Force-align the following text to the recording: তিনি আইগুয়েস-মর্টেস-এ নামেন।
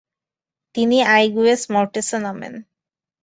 তিনি 0.75 0.97
আইগুয়েস-মর্টেস-এ 1.15 2.17
নামেন। 2.19 2.53